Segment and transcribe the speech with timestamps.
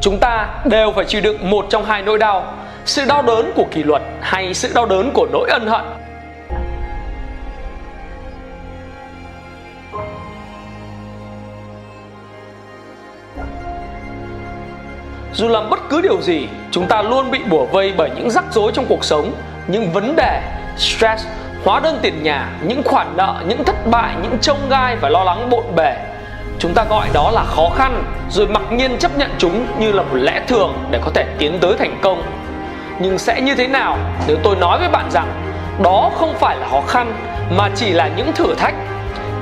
[0.00, 2.54] chúng ta đều phải chịu đựng một trong hai nỗi đau,
[2.84, 5.84] sự đau đớn của kỷ luật hay sự đau đớn của nỗi ân hận.
[15.32, 18.44] Dù làm bất cứ điều gì, chúng ta luôn bị bủa vây bởi những rắc
[18.50, 19.32] rối trong cuộc sống,
[19.66, 20.42] những vấn đề,
[20.76, 21.26] stress,
[21.64, 25.24] hóa đơn tiền nhà, những khoản nợ, những thất bại, những trông gai và lo
[25.24, 26.07] lắng bộn bề
[26.58, 30.02] chúng ta gọi đó là khó khăn, rồi mặc nhiên chấp nhận chúng như là
[30.02, 32.22] một lẽ thường để có thể tiến tới thành công.
[33.00, 35.26] Nhưng sẽ như thế nào nếu tôi nói với bạn rằng
[35.82, 37.14] đó không phải là khó khăn,
[37.50, 38.74] mà chỉ là những thử thách?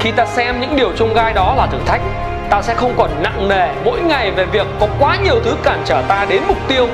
[0.00, 2.00] Khi ta xem những điều trông gai đó là thử thách,
[2.50, 5.83] ta sẽ không còn nặng nề mỗi ngày về việc có quá nhiều thứ cản
[5.84, 6.88] trở ta đến mục tiêu,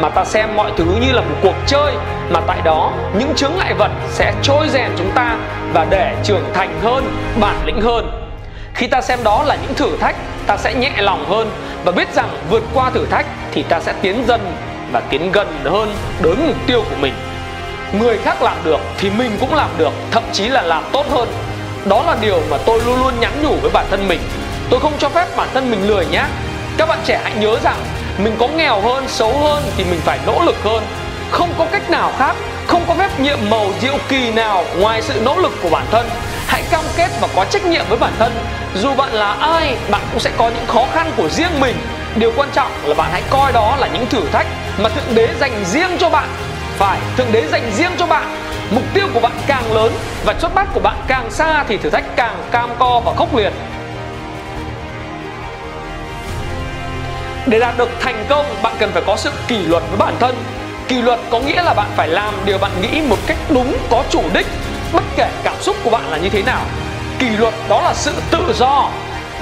[0.00, 1.94] mà ta xem mọi thứ như là một cuộc chơi,
[2.30, 5.36] mà tại đó những chướng ngại vật sẽ trôi rèn chúng ta
[5.72, 7.04] và để trưởng thành hơn,
[7.40, 8.21] bản lĩnh hơn
[8.74, 11.50] khi ta xem đó là những thử thách, ta sẽ nhẹ lòng hơn
[11.84, 14.56] và biết rằng vượt qua thử thách thì ta sẽ tiến dần
[14.92, 17.14] và tiến gần hơn đến mục tiêu của mình.
[18.00, 21.28] Người khác làm được thì mình cũng làm được, thậm chí là làm tốt hơn.
[21.84, 24.20] Đó là điều mà tôi luôn luôn nhắn nhủ với bản thân mình.
[24.70, 26.28] Tôi không cho phép bản thân mình lười nhác.
[26.76, 27.76] Các bạn trẻ hãy nhớ rằng
[28.18, 30.82] mình có nghèo hơn, xấu hơn thì mình phải nỗ lực hơn.
[31.30, 32.36] Không có cách nào khác,
[32.66, 36.08] không có phép nhiệm màu diệu kỳ nào ngoài sự nỗ lực của bản thân
[36.72, 38.32] cam kết và có trách nhiệm với bản thân.
[38.74, 41.76] Dù bạn là ai, bạn cũng sẽ có những khó khăn của riêng mình.
[42.16, 44.46] Điều quan trọng là bạn hãy coi đó là những thử thách
[44.78, 46.28] mà thượng đế dành riêng cho bạn.
[46.76, 48.36] Phải, thượng đế dành riêng cho bạn.
[48.70, 49.92] Mục tiêu của bạn càng lớn
[50.24, 53.36] và xuất phát của bạn càng xa thì thử thách càng cam co và khốc
[53.36, 53.52] liệt.
[57.46, 60.36] Để đạt được thành công, bạn cần phải có sự kỷ luật với bản thân.
[60.88, 64.04] Kỷ luật có nghĩa là bạn phải làm điều bạn nghĩ một cách đúng, có
[64.10, 64.46] chủ đích
[64.92, 66.64] bất kể cảm xúc của bạn là như thế nào.
[67.18, 68.88] Kỷ luật đó là sự tự do.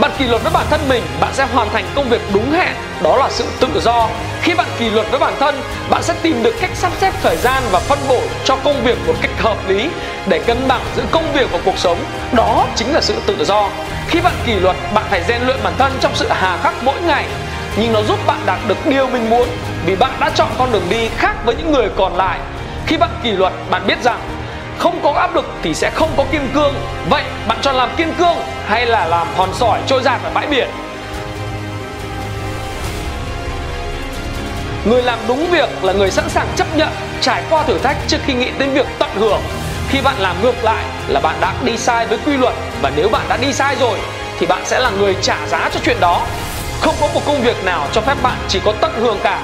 [0.01, 2.75] Bạn kỷ luật với bản thân mình, bạn sẽ hoàn thành công việc đúng hẹn
[3.03, 4.09] đó là sự tự do.
[4.43, 7.37] Khi bạn kỷ luật với bản thân, bạn sẽ tìm được cách sắp xếp thời
[7.37, 9.89] gian và phân bổ cho công việc một cách hợp lý
[10.29, 11.99] để cân bằng giữa công việc và cuộc sống.
[12.33, 13.69] Đó chính là sự tự do.
[14.09, 17.01] Khi bạn kỷ luật, bạn phải rèn luyện bản thân trong sự hà khắc mỗi
[17.01, 17.25] ngày.
[17.77, 19.49] Nhưng nó giúp bạn đạt được điều mình muốn,
[19.87, 22.39] vì bạn đã chọn con đường đi khác với những người còn lại.
[22.87, 24.21] Khi bạn kỷ luật, bạn biết rằng
[24.81, 26.75] không có áp lực thì sẽ không có kim cương.
[27.11, 28.37] Vậy bạn chọn làm kim cương
[28.67, 30.69] hay là làm hòn sỏi trôi giạt ở bãi biển?
[34.85, 36.89] Người làm đúng việc là người sẵn sàng chấp nhận,
[37.21, 39.41] trải qua thử thách trước khi nghĩ đến việc tận hưởng.
[39.89, 43.09] Khi bạn làm ngược lại là bạn đã đi sai với quy luật và nếu
[43.09, 43.99] bạn đã đi sai rồi
[44.39, 46.27] thì bạn sẽ là người trả giá cho chuyện đó.
[46.81, 49.41] Không có một công việc nào cho phép bạn chỉ có tận hưởng cả.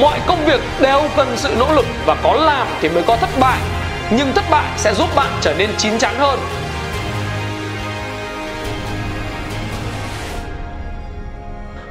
[0.00, 3.30] Mọi công việc đều cần sự nỗ lực và có làm thì mới có thất
[3.40, 3.58] bại
[4.10, 6.38] nhưng thất bại sẽ giúp bạn trở nên chín chắn hơn.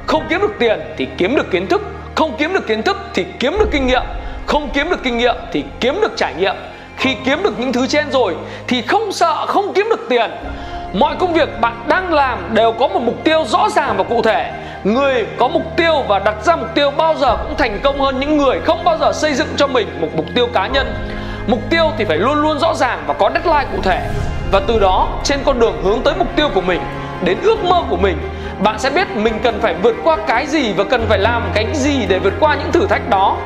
[0.06, 1.82] Không kiếm được tiền thì kiếm được kiến thức.
[2.14, 4.02] Không kiếm được kiến thức thì kiếm được kinh nghiệm.
[4.46, 6.54] Không kiếm được kinh nghiệm thì kiếm được trải nghiệm.
[6.96, 8.36] Khi kiếm được những thứ trên rồi
[8.68, 10.30] thì không sợ, không kiếm được tiền.
[10.92, 14.22] Mọi công việc bạn đang làm đều có một mục tiêu rõ ràng và cụ
[14.22, 14.52] thể.
[14.84, 18.20] Người có mục tiêu và đặt ra mục tiêu bao giờ cũng thành công hơn
[18.20, 20.94] những người không bao giờ xây dựng cho mình một mục tiêu cá nhân
[21.48, 24.10] mục tiêu thì phải luôn luôn rõ ràng và có deadline cụ thể.
[24.52, 26.80] Và từ đó, trên con đường hướng tới mục tiêu của mình,
[27.24, 28.18] đến ước mơ của mình,
[28.58, 31.66] bạn sẽ biết mình cần phải vượt qua cái gì và cần phải làm cái
[31.74, 33.36] gì để vượt qua những thử thách đó.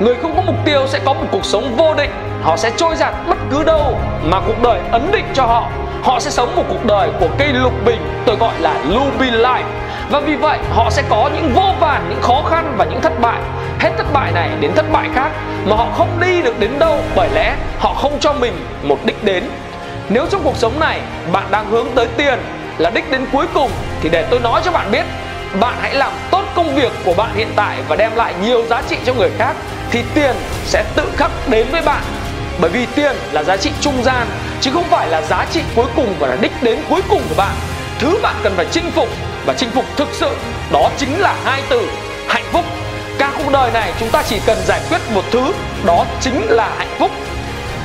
[0.00, 2.10] Người không có mục tiêu sẽ có một cuộc sống vô định,
[2.42, 5.68] họ sẽ trôi giạt bất cứ đâu mà cuộc đời ấn định cho họ.
[6.02, 9.64] Họ sẽ sống một cuộc đời của cây lục bình, tôi gọi là Ruby Life.
[10.10, 13.20] Và vì vậy, họ sẽ có những vô vàn, những khó khăn và những thất
[13.20, 13.40] bại
[13.80, 15.30] hết thất bại này đến thất bại khác
[15.64, 19.24] mà họ không đi được đến đâu bởi lẽ họ không cho mình một đích
[19.24, 19.44] đến.
[20.08, 21.00] Nếu trong cuộc sống này
[21.32, 22.38] bạn đang hướng tới tiền
[22.78, 23.70] là đích đến cuối cùng
[24.00, 25.04] thì để tôi nói cho bạn biết,
[25.60, 28.82] bạn hãy làm tốt công việc của bạn hiện tại và đem lại nhiều giá
[28.88, 29.56] trị cho người khác
[29.90, 32.02] thì tiền sẽ tự khắc đến với bạn.
[32.60, 34.26] Bởi vì tiền là giá trị trung gian,
[34.60, 37.34] chứ không phải là giá trị cuối cùng và là đích đến cuối cùng của
[37.36, 37.54] bạn.
[37.98, 39.08] Thứ bạn cần phải chinh phục
[39.46, 40.30] và chinh phục thực sự
[40.72, 41.88] đó chính là hai từ
[42.28, 42.64] hạnh phúc
[43.38, 45.52] cuộc đời này, chúng ta chỉ cần giải quyết một thứ,
[45.84, 47.10] đó chính là hạnh phúc.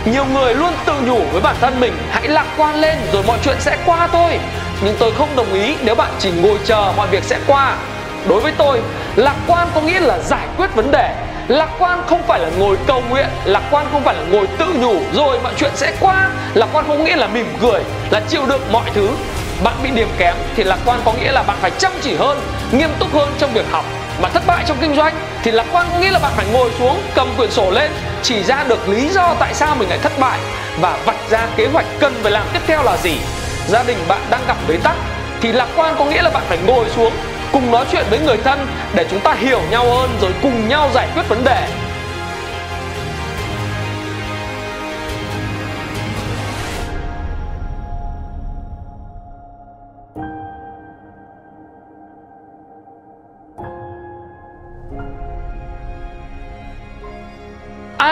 [0.06, 3.38] Nhiều người luôn tự nhủ với bản thân mình, hãy lạc quan lên, rồi mọi
[3.44, 4.40] chuyện sẽ qua thôi.
[4.82, 7.76] Nhưng tôi không đồng ý nếu bạn chỉ ngồi chờ mọi việc sẽ qua.
[8.28, 8.82] Đối với tôi,
[9.16, 11.16] lạc quan có nghĩa là giải quyết vấn đề.
[11.48, 14.66] Lạc quan không phải là ngồi cầu nguyện, lạc quan không phải là ngồi tự
[14.66, 16.30] nhủ, rồi mọi chuyện sẽ qua.
[16.54, 19.10] Lạc quan không nghĩa là mỉm cười, là chịu đựng mọi thứ.
[19.64, 22.40] Bạn bị điểm kém thì lạc quan có nghĩa là bạn phải chăm chỉ hơn,
[22.72, 23.86] nghiêm túc hơn trong việc học
[24.22, 25.14] mà thất bại trong kinh doanh
[25.44, 27.92] thì lạc quan có nghĩa là bạn phải ngồi xuống, cầm quyển sổ lên,
[28.24, 30.40] chỉ ra được lý do tại sao mình lại thất bại
[30.80, 33.18] và vạch ra kế hoạch cần phải làm tiếp theo là gì.
[33.68, 34.96] Gia đình bạn đang gặp bế tắc
[35.42, 37.14] thì lạc quan có nghĩa là bạn phải ngồi xuống,
[37.52, 40.90] cùng nói chuyện với người thân để chúng ta hiểu nhau hơn rồi cùng nhau
[40.94, 41.68] giải quyết vấn đề.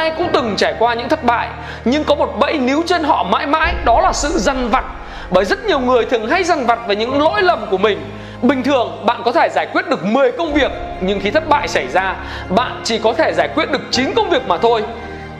[0.04, 1.50] Ai cũng từng trải qua những thất bại,
[1.86, 4.86] nhưng có một bẫy níu chân họ mãi mãi, đó là sự dằn vặt.
[5.30, 8.12] Bởi rất nhiều người thường hay dằn vặt về những lỗi lầm của mình.
[8.42, 10.72] Bình thường, bạn có thể giải quyết được 10 công việc,
[11.02, 12.16] Nhưng khi thất bại xảy ra,
[12.50, 14.84] Bạn chỉ có thể giải quyết được 9 công việc mà thôi.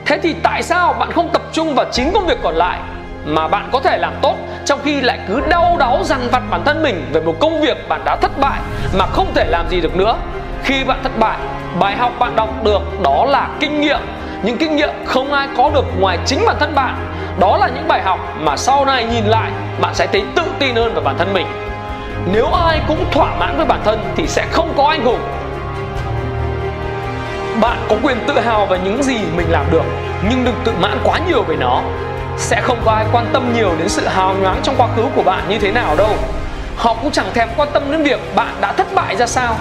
[0.06, 2.78] Thế thì tại sao bạn không tập trung vào 9 công việc còn lại,
[3.24, 4.34] Mà bạn có thể làm tốt,
[4.64, 7.88] Trong khi lại cứ đau đáu dằn vặt bản thân mình Về một công việc
[7.88, 8.60] bạn đã thất bại
[8.98, 10.16] Mà không thể làm gì được nữa?
[10.64, 11.38] Khi bạn thất bại,
[11.80, 14.00] Bài học bạn đọc được đó là kinh nghiệm
[14.44, 17.12] những kinh nghiệm không ai có được ngoài chính bản thân bạn.
[17.40, 19.50] Đó là những bài học mà sau này nhìn lại,
[19.80, 21.46] bạn sẽ thấy tự tin hơn về bản thân mình.
[22.32, 25.20] Nếu ai cũng thỏa mãn với bản thân thì sẽ không có anh hùng.
[27.60, 29.84] Bạn có quyền tự hào về những gì mình làm được,
[30.28, 31.80] nhưng đừng tự mãn quá nhiều về nó.
[32.36, 35.22] Sẽ không có ai quan tâm nhiều đến sự hào nhoáng trong quá khứ của
[35.22, 36.16] bạn như thế nào đâu.
[36.76, 39.56] Họ cũng chẳng thèm quan tâm đến việc bạn đã thất bại ra sao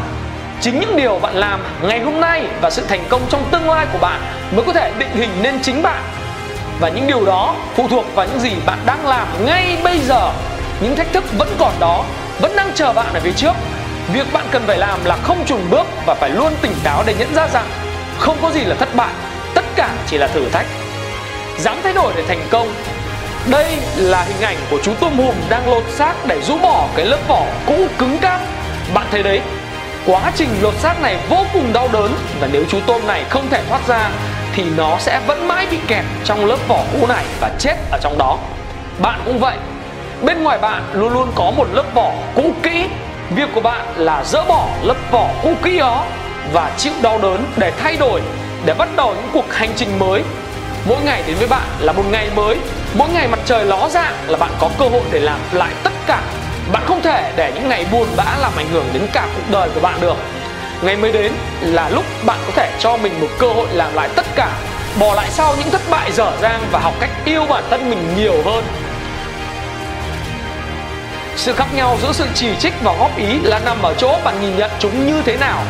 [0.61, 3.85] chính những điều bạn làm ngày hôm nay và sự thành công trong tương lai
[3.93, 4.21] của bạn
[4.55, 6.03] mới có thể định hình nên chính bạn.
[6.79, 10.31] Và những điều đó phụ thuộc vào những gì bạn đang làm ngay bây giờ.
[10.81, 12.05] Những thách thức vẫn còn đó,
[12.41, 13.53] vẫn đang chờ bạn ở phía trước.
[14.13, 17.15] Việc bạn cần phải làm là không trùng bước và phải luôn tỉnh táo để
[17.19, 17.65] nhận ra rằng
[18.17, 19.13] không có gì là thất bại,
[19.53, 20.65] tất cả chỉ là thử thách.
[21.59, 22.73] Dám thay đổi để thành công,
[23.51, 27.05] đây là hình ảnh của chú tôm hùm đang lột xác để rũ bỏ cái
[27.05, 28.41] lớp vỏ cũ cứng cáp.
[28.93, 29.41] Bạn thấy đấy
[30.05, 32.15] quá trình lột xác này vô cùng đau đớn.
[32.39, 34.09] Và nếu chú tôm này không thể thoát ra,
[34.55, 37.99] thì nó sẽ vẫn mãi bị kẹt trong lớp vỏ cũ này và chết ở
[38.01, 38.37] trong đó.
[38.99, 39.57] Bạn cũng vậy.
[40.21, 42.85] Bên ngoài bạn luôn luôn có một lớp vỏ cũ kỹ.
[43.29, 46.05] Việc của bạn là dỡ bỏ lớp vỏ cũ kỹ đó
[46.53, 48.21] và chịu đau đớn để thay đổi,
[48.65, 50.23] để bắt đầu những cuộc hành trình mới.
[50.85, 52.57] Mỗi ngày đến với bạn là một ngày mới.
[52.93, 55.93] Mỗi ngày mặt trời ló dạng là bạn có cơ hội để làm lại tất
[56.07, 56.21] cả
[56.71, 59.69] bạn không thể để những ngày buồn bã làm ảnh hưởng đến cả cuộc đời
[59.75, 60.15] của bạn được.
[60.81, 61.31] Ngày mới đến
[61.61, 64.49] là lúc bạn có thể cho mình một cơ hội làm lại tất cả,
[64.99, 68.13] bỏ lại sau những thất bại dở dang và học cách yêu bản thân mình
[68.17, 68.65] nhiều hơn.
[71.35, 74.41] Sự khác nhau giữa sự chỉ trích và góp ý là nằm ở chỗ bạn
[74.41, 75.63] nhìn nhận chúng như thế nào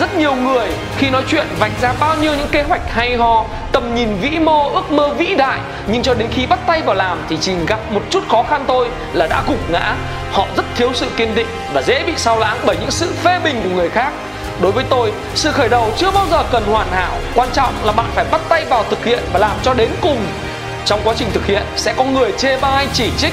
[0.00, 0.68] rất nhiều người
[0.98, 4.38] khi nói chuyện vạch ra bao nhiêu những kế hoạch hay ho, tầm nhìn vĩ
[4.38, 5.60] mô, ước mơ vĩ đại.
[5.86, 8.64] Nhưng cho đến khi bắt tay vào làm thì chỉ gặp một chút khó khăn
[8.68, 9.94] thôi là đã gục ngã.
[10.32, 13.40] Họ rất thiếu sự kiên định và dễ bị sao lãng bởi những sự phê
[13.44, 14.12] bình của người khác.
[14.60, 17.12] Đối với tôi, sự khởi đầu chưa bao giờ cần hoàn hảo.
[17.34, 20.26] Quan trọng là bạn phải bắt tay vào thực hiện và làm cho đến cùng.
[20.84, 23.32] Trong quá trình thực hiện, sẽ có người chê bai, chỉ trích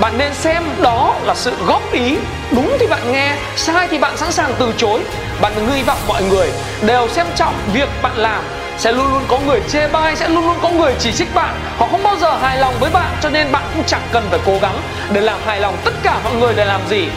[0.00, 2.16] bạn nên xem đó là sự góp ý.
[2.50, 5.00] Đúng thì bạn nghe, sai thì bạn sẵn sàng từ chối.
[5.40, 6.52] Bạn đừng hy vọng mọi người
[6.82, 8.42] đều xem trọng việc bạn làm.
[8.78, 11.54] Sẽ luôn luôn có người chê bai, sẽ luôn luôn có người chỉ trích bạn.
[11.78, 14.40] Họ không bao giờ hài lòng với bạn, cho nên bạn cũng chẳng cần phải
[14.46, 14.76] cố gắng
[15.12, 17.08] để làm hài lòng tất cả mọi người để làm gì.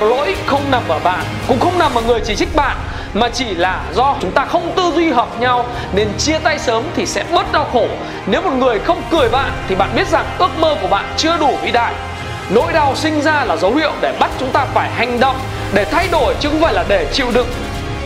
[0.00, 2.76] Lỗi không nằm ở bạn, cũng không nằm ở người chỉ trích bạn,
[3.14, 5.66] mà chỉ là do chúng ta không tư duy hợp nhau.
[5.92, 7.86] Nên chia tay sớm thì sẽ bớt đau khổ.
[8.26, 11.36] Nếu một người không cười bạn thì bạn biết rằng ước mơ của bạn chưa
[11.36, 11.94] đủ vĩ đại
[12.54, 15.36] nỗi đau sinh ra là dấu hiệu để bắt chúng ta phải hành động,
[15.74, 17.48] để thay đổi chứ không phải là để chịu đựng.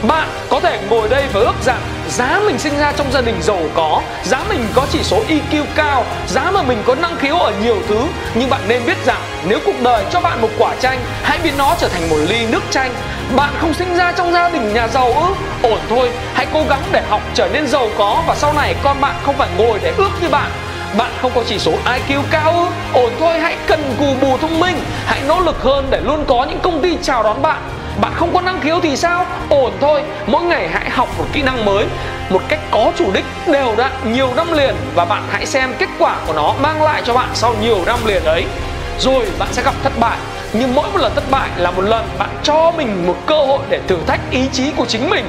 [0.03, 3.43] Bạn có thể ngồi đây và ước rằng giá mình sinh ra trong gia đình
[3.43, 7.37] giàu có, giá mình có chỉ số EQ cao, giá mà mình có năng khiếu
[7.37, 7.99] ở nhiều thứ.
[8.35, 11.55] Nhưng bạn nên biết rằng nếu cuộc đời cho bạn một quả chanh, hãy biến
[11.59, 12.95] nó trở thành một ly nước chanh.
[13.37, 15.35] Bạn không sinh ra trong gia đình nhà giàu ư?
[15.71, 19.01] Ổn thôi, hãy cố gắng để học trở nên giàu có và sau này con
[19.01, 20.51] bạn không phải ngồi để ước như bạn
[20.97, 22.67] bạn không có chỉ số IQ cao ư?
[23.01, 24.77] Ổn thôi, hãy cần cù bù thông minh.
[25.07, 27.63] Hãy nỗ lực hơn để luôn có những công ty chào đón bạn.
[28.01, 29.27] Bạn không có năng khiếu thì sao?
[29.51, 31.87] Ổn thôi, mỗi ngày hãy học một kỹ năng mới,
[32.31, 35.89] một cách có chủ đích, đều đặn nhiều năm liền và bạn hãy xem kết
[35.99, 38.45] quả của nó mang lại cho bạn sau nhiều năm liền ấy.
[38.99, 40.19] Rồi bạn sẽ gặp thất bại,
[40.53, 43.59] nhưng mỗi một lần thất bại là một lần bạn cho mình một cơ hội
[43.69, 45.25] để thử thách ý chí của chính mình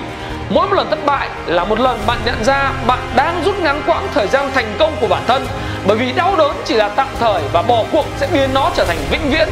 [0.50, 3.82] mỗi một lần thất bại là một lần bạn nhận ra bạn đang rút ngắn
[3.86, 5.48] quãng thời gian thành công của bản thân.
[5.88, 8.86] Bởi vì đau đớn chỉ là tạm thời và bỏ cuộc sẽ biến nó trở
[8.86, 9.50] thành vĩnh viễn.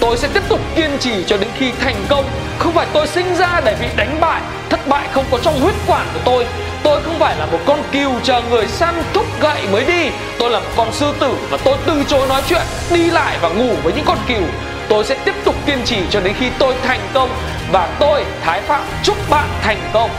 [0.00, 2.24] Tôi sẽ tiếp tục kiên trì cho đến khi thành công.
[2.58, 5.74] Không phải tôi sinh ra để bị đánh bại, thất bại không có trong huyết
[5.86, 6.46] quản của tôi.
[6.82, 10.10] Tôi không phải là một con cừu chờ người săn thúc gậy mới đi.
[10.38, 13.48] Tôi là một con sư tử và tôi từ chối nói chuyện, đi lại và
[13.48, 14.42] ngủ với những con cừu
[14.92, 17.30] tôi sẽ tiếp tục kiên trì cho đến khi tôi thành công.
[17.72, 20.10] Và tôi, thái phạm, chúc bạn thành công.